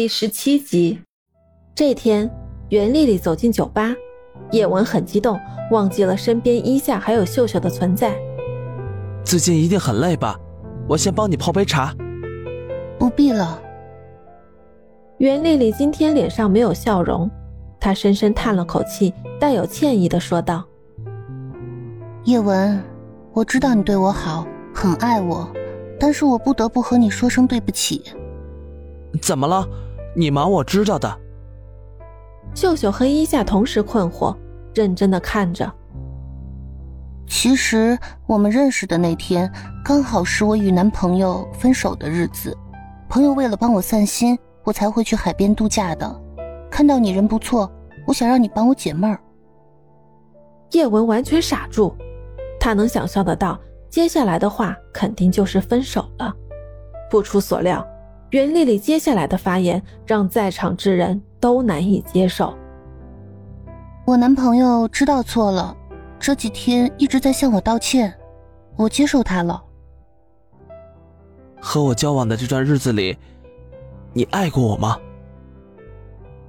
[0.00, 0.98] 第十七集，
[1.74, 2.30] 这天，
[2.70, 3.94] 袁丽丽走进酒吧，
[4.50, 5.38] 叶文很激动，
[5.72, 8.16] 忘记了身边伊夏还有秀秀的存在。
[9.22, 10.40] 最近一定很累吧？
[10.88, 11.94] 我先帮你泡杯茶。
[12.98, 13.60] 不必了。
[15.18, 17.30] 袁丽丽今天脸上没有笑容，
[17.78, 20.64] 她深深叹了口气，带有歉意的说道
[22.24, 22.82] ：“叶文，
[23.34, 25.46] 我知道你对我好，很爱我，
[25.98, 28.02] 但是我不得不和你说声对不起。”
[29.20, 29.68] 怎么了？
[30.14, 31.18] 你忙我知道的。
[32.54, 34.36] 秀秀和伊夏同时困惑，
[34.74, 35.72] 认真的看着。
[37.26, 39.50] 其实我们认识的那天，
[39.84, 42.56] 刚好是我与男朋友分手的日子。
[43.08, 46.20] 朋友为了帮我散心，我才会去海边度假的。
[46.68, 47.70] 看到你人不错，
[48.06, 49.20] 我想让你帮我解闷儿。
[50.72, 51.94] 叶文完全傻住，
[52.58, 53.58] 他能想象得到
[53.88, 56.34] 接下来的话肯定就是分手了。
[57.10, 57.86] 不出所料。
[58.30, 62.56] 袁丽丽接下来的发言让在场之人都难以接受。
[64.04, 65.76] 我男朋友知道错了，
[66.18, 68.12] 这几天一直在向我道歉，
[68.76, 69.62] 我接受他了。
[71.60, 73.16] 和我交往的这段日子里，
[74.12, 74.96] 你爱过我吗？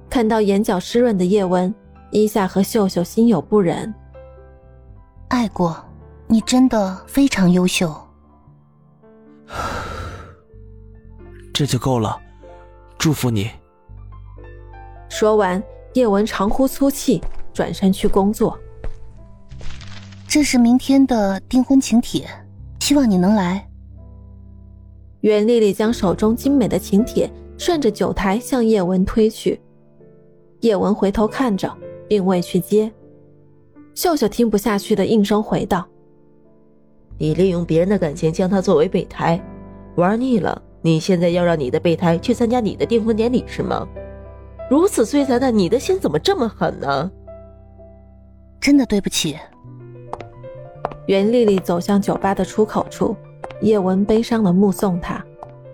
[0.08, 1.74] 看到眼角湿润的叶文，
[2.10, 3.92] 伊夏和秀秀心有不忍。
[5.28, 5.76] 爱过，
[6.28, 7.92] 你真的非常优秀。
[11.62, 12.20] 这就够了，
[12.98, 13.48] 祝福你。
[15.08, 18.58] 说完，叶文长呼粗气，转身去工作。
[20.26, 22.26] 这是明天的订婚请帖，
[22.80, 23.64] 希望你能来。
[25.20, 29.60] 袁丽丽将手中精美的请帖顺着酒台向叶文推去，
[30.62, 31.72] 叶文回头看着，
[32.08, 32.92] 并未去接。
[33.94, 35.86] 秀秀听不下去的应声回道
[37.18, 39.40] ：“你利用别人的感情将他作为备胎，
[39.94, 43.86] 玩腻了。”你现在要让你的备胎去参加你的订婚典礼是吗？
[44.68, 47.10] 如此摧残的你的心怎么这么狠呢？
[48.60, 49.36] 真的对不起。
[51.06, 53.16] 袁丽丽走向酒吧的出口处，
[53.60, 55.24] 叶文悲伤的目送她。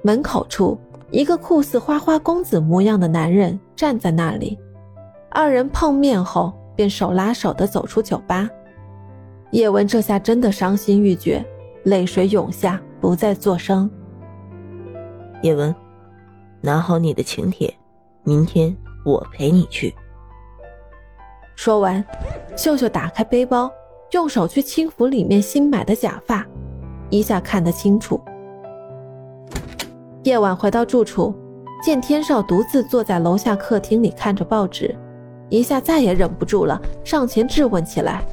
[0.03, 0.79] 门口处，
[1.11, 4.59] 一个酷似花花公子模样的男人站在那里。
[5.31, 8.49] 二人碰面后，便手拉手的走出酒吧。
[9.53, 11.45] 叶文这下真的伤心欲绝，
[11.85, 13.89] 泪水涌下，不再作声。
[15.43, 15.75] 叶文，
[16.61, 17.73] 拿好你的请帖，
[18.25, 19.95] 明天我陪你去。
[21.55, 22.05] 说完，
[22.57, 23.71] 秀秀打开背包，
[24.13, 26.45] 用手去轻抚里面新买的假发，
[27.09, 28.21] 一下看得清楚。
[30.25, 31.33] 夜晚回到住处，
[31.85, 34.95] 见天少独自坐在楼下客厅里看着报纸，
[35.49, 38.25] 一下再也忍不住了，上前质问起来：“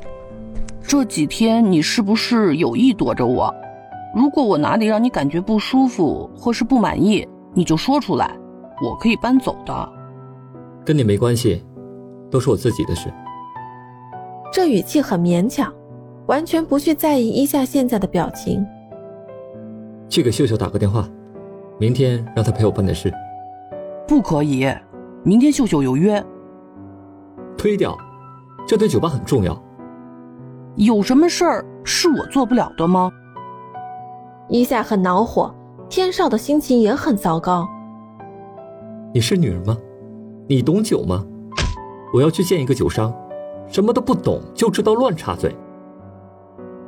[0.81, 3.53] 这几天你是不是有意躲着我？”
[4.15, 8.33] 如果我哪里让你感觉不舒服或是不满意，你就说出来，
[8.81, 9.93] 我可以搬走的。
[10.85, 11.61] 跟你没关系，
[12.31, 13.13] 都是我自己的事。
[14.53, 15.69] 这语气很勉强，
[16.27, 18.65] 完全不去在意一下现在的表情。
[20.07, 21.05] 去给秀秀打个电话，
[21.77, 23.13] 明天让她陪我办点事。
[24.07, 24.65] 不可以，
[25.23, 26.23] 明天秀秀有约。
[27.57, 27.97] 推掉，
[28.65, 29.61] 这对酒吧很重要。
[30.77, 33.11] 有什么事儿是我做不了的吗？
[34.47, 35.53] 一夏很恼火，
[35.89, 37.67] 天少的心情也很糟糕。
[39.11, 39.75] 你是女人吗？
[40.47, 41.25] 你懂酒吗？
[42.13, 43.11] 我要去见一个酒商，
[43.67, 45.55] 什么都不懂就知道乱插嘴。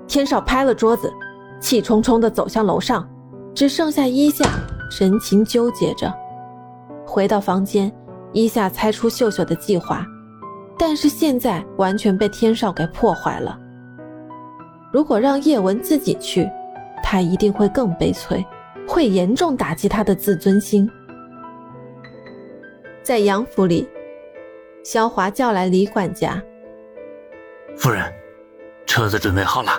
[0.07, 1.11] 天少拍了桌子，
[1.59, 3.09] 气冲冲地走向楼上，
[3.55, 4.45] 只剩下一夏
[4.91, 6.13] 神情纠结着。
[7.07, 7.91] 回到房间，
[8.33, 10.05] 一夏猜出秀秀的计划，
[10.77, 13.57] 但是现在完全被天少给破坏了。
[14.93, 16.47] 如果让叶文自己去。
[17.09, 18.45] 他一定会更悲催，
[18.85, 20.91] 会严重打击他的自尊心。
[23.01, 23.87] 在杨府里，
[24.83, 26.43] 萧华叫来李管家
[27.79, 28.03] ：“夫人，
[28.85, 29.71] 车子准备好了，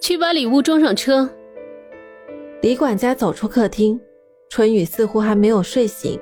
[0.00, 1.28] 去把礼物装上车。”
[2.62, 4.00] 李管家走出客厅，
[4.48, 6.18] 春雨似乎还没有睡醒。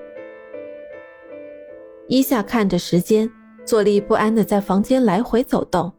[2.08, 3.30] 伊夏看着时间，
[3.64, 5.92] 坐立不安的在房间来回走动，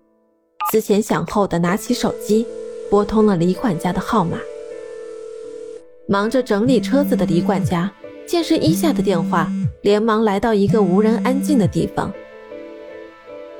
[0.69, 2.45] 思前想后的拿起手机。
[2.91, 4.37] 拨通了李管家的号码。
[6.07, 7.89] 忙着整理车子的李管家
[8.27, 9.49] 见是伊夏的电话，
[9.81, 12.11] 连忙来到一个无人、安静的地方。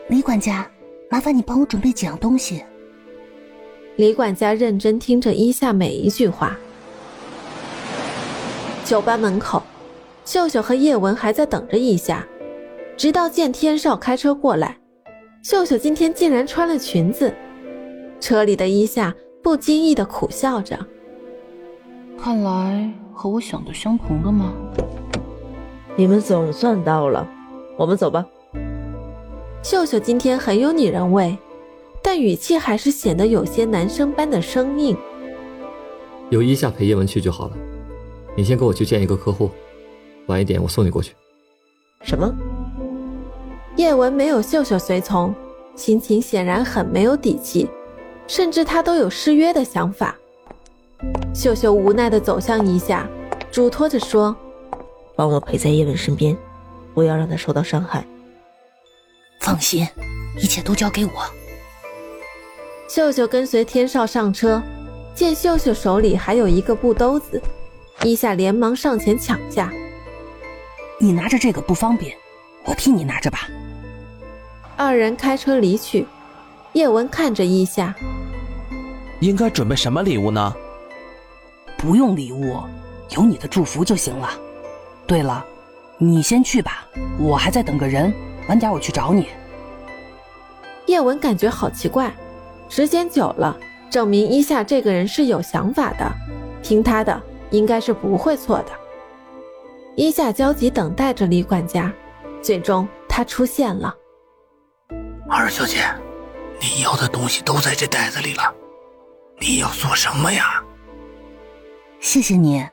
[0.09, 0.69] 李管家，
[1.09, 2.61] 麻烦你帮我准备几样东西。
[3.95, 6.57] 李管家认真听着伊夏每一句话。
[8.83, 9.63] 酒吧门口，
[10.25, 12.27] 秀秀和叶文还在等着一夏，
[12.97, 14.77] 直到见天少开车过来，
[15.41, 17.33] 秀秀今天竟然穿了裙子。
[18.21, 20.77] 车里的伊夏不经意的苦笑着，
[22.18, 24.53] 看来和我想的相同了吗？
[25.95, 27.27] 你们总算到了，
[27.77, 28.23] 我们走吧。
[29.63, 31.35] 秀秀今天很有女人味，
[32.03, 34.95] 但语气还是显得有些男生般的生硬。
[36.29, 37.57] 有一夏陪叶文去就好了，
[38.38, 39.50] 你先跟我去见一个客户，
[40.27, 41.13] 晚一点我送你过去。
[42.03, 42.31] 什么？
[43.77, 45.33] 叶文没有秀秀随从，
[45.75, 47.67] 心情显然很没有底气，
[48.31, 50.15] 甚至他都有失约的想法。
[51.35, 53.05] 秀秀无奈地走向一夏，
[53.51, 54.33] 嘱托着说
[55.17, 56.37] ：“帮我陪在叶文身边，
[56.93, 58.05] 不要让他受到伤害。”
[59.41, 59.85] 放心，
[60.37, 61.11] 一切都交给我。
[62.87, 64.63] 秀秀跟随天少上车，
[65.13, 67.41] 见秀秀手里还有一个布兜子，
[68.01, 69.69] 一夏连忙上前抢下。
[70.97, 72.15] 你拿着这个不方便，
[72.63, 73.49] 我替你拿着吧。
[74.77, 76.07] 二人开车离去，
[76.73, 77.94] 叶文看着伊夏，
[79.19, 80.56] 应该准备什么礼物呢？
[81.77, 82.57] 不用礼物，
[83.09, 84.29] 有你的祝福就行了。
[85.06, 85.45] 对了，
[85.97, 86.88] 你先去吧，
[87.19, 88.13] 我还在等个人。
[88.47, 89.27] 晚点我去找你。
[90.85, 92.13] 叶文感觉好奇怪，
[92.69, 93.57] 时间久了，
[93.89, 96.09] 证明伊夏这个人是有想法的，
[96.63, 98.71] 听他的应该是不会错的。
[99.97, 101.91] 伊夏焦急等待着李管家，
[102.41, 103.94] 最终他出现了。
[105.29, 105.79] 二小姐，
[106.61, 108.53] 你要的东西都在这袋子里了，
[109.39, 110.63] 你要做什么呀？
[111.99, 112.63] 谢谢你，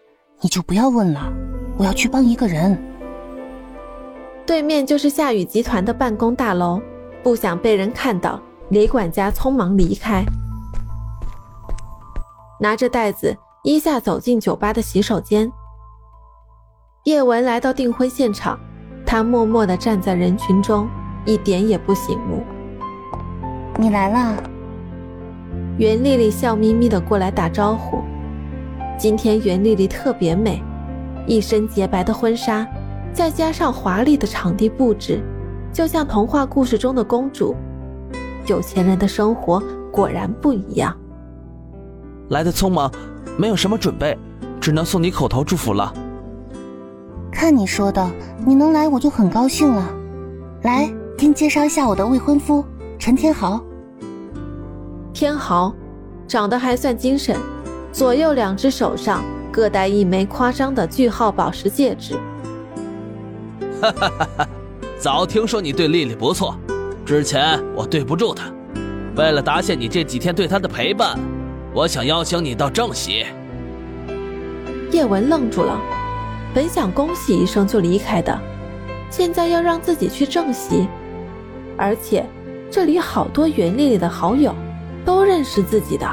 [0.43, 1.33] 你就不要问了，
[1.79, 2.79] 我要去帮一个人。
[4.45, 6.79] 对面就是夏雨集团的办公大楼，
[7.23, 8.39] 不想被人看到，
[8.69, 10.23] 李管家匆忙离开，
[12.61, 13.35] 拿着袋子，
[13.65, 15.51] 伊夏走进酒吧的洗手间。
[17.05, 18.61] 叶文来到订婚现场，
[19.07, 20.87] 他默默地站在人群中，
[21.25, 22.45] 一点也不醒目。
[23.81, 24.43] 你来了，
[25.79, 28.03] 袁丽丽笑眯眯的过来打招呼。
[28.99, 30.61] 今天袁丽丽特别美，
[31.29, 32.67] 一身洁白的婚纱。
[33.13, 35.23] 再加上华丽的场地布置，
[35.73, 37.55] 就像童话故事中的公主。
[38.47, 40.93] 有钱人的生活果然不一样。
[42.31, 42.91] 来的匆忙，
[43.37, 44.19] 没有什么准备，
[44.61, 45.95] 只能送你口头祝福了。
[47.31, 48.11] 看你说的，
[48.45, 49.89] 你能来我就很高兴了。
[50.63, 52.65] 来，给你介绍一下我的未婚夫
[52.99, 53.63] 陈天豪。
[55.19, 55.75] 天豪
[56.29, 57.37] 长得还算精神，
[57.91, 62.15] 左右两只手上各戴一枚夸张的句号宝石戒指。
[63.83, 64.29] 哈哈哈！
[64.37, 64.49] 哈
[64.97, 66.57] 早听说你对丽丽不错，
[67.05, 68.45] 之前我对不住她。
[69.17, 71.19] 为了答谢你这几天对她的陪伴，
[71.75, 73.27] 我想邀请你到正席。
[74.93, 75.77] 叶文愣住了，
[76.55, 78.41] 本想恭喜一声就离开的，
[79.11, 80.87] 现在要让自己去正席，
[81.77, 82.25] 而且
[82.71, 84.55] 这里好多袁丽丽的好友
[85.09, 86.07] 都认识自己的，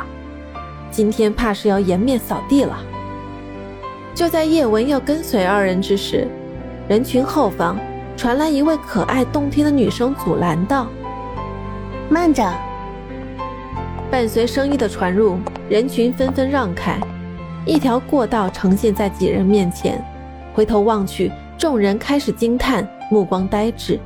[0.89, 2.79] 今天怕是要颜面扫地了。
[4.13, 6.25] 就在叶文要跟随二人之时。
[6.87, 7.77] 人群后方
[8.15, 10.87] 传来一位可爱动听的女声阻拦道
[12.07, 12.49] ：“慢着！”
[14.09, 16.97] 伴随声音的传入，人群纷纷让开，
[17.65, 20.01] 一条过道呈现在几人面前。
[20.53, 23.99] 回头望去，众人开始惊叹，目光呆滞。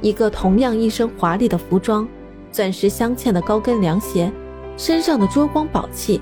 [0.00, 2.08] 一个同样一身华丽的服装，
[2.52, 4.30] 钻石镶嵌的高跟凉鞋，
[4.76, 6.20] 身上的珠光宝气，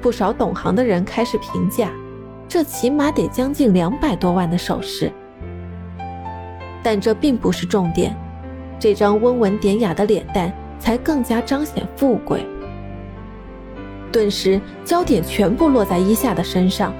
[0.00, 1.90] 不少懂行的人开始评价。
[2.48, 5.12] 这起码得将近两百多万的首饰，
[6.82, 8.16] 但这并不是重点，
[8.78, 12.44] 这张温文典雅的脸蛋才更加彰显富贵。
[14.10, 16.92] 顿时，焦点全部落在伊夏的身上。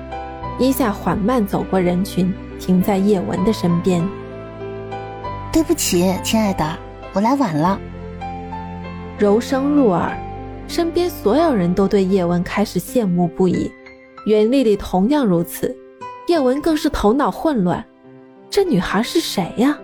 [0.60, 4.06] 伊夏缓慢走过人群，停在叶文的身边。
[5.50, 6.78] 对不起，亲爱的，
[7.12, 7.80] 我来晚了。
[9.20, 10.16] 柔声入耳，
[10.66, 13.70] 身边所有人都对叶文开始羡慕不已。
[14.24, 15.76] 袁丽丽同样如此，
[16.26, 17.84] 叶文更是头脑混乱，
[18.48, 19.78] 这女孩是谁呀？